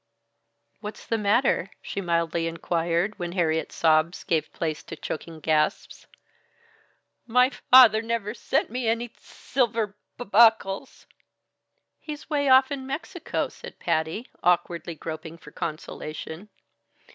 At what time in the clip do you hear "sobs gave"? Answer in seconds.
3.75-4.51